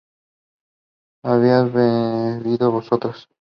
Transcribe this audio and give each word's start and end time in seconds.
¿habíais 1.27 1.67
bebido 1.75 2.65
vosotras? 2.77 3.17